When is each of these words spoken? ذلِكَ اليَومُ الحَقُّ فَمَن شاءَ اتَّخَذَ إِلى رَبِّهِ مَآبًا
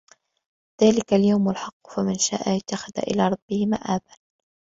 ذلِكَ 0.81 1.13
اليَومُ 1.13 1.49
الحَقُّ 1.49 1.89
فَمَن 1.95 2.17
شاءَ 2.17 2.57
اتَّخَذَ 2.57 2.91
إِلى 3.07 3.27
رَبِّهِ 3.27 3.65
مَآبًا 3.65 4.15